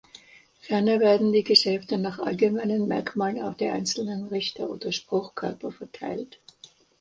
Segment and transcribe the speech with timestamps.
[0.61, 6.39] Ferner werden die Geschäfte nach allgemeinen Merkmalen auf die einzelnen Richter oder Spruchkörper verteilt.